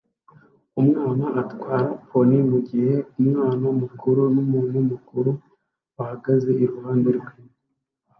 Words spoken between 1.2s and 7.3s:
atwara pony mugihe umwana mukuru numuntu mukuru bahagaze iruhande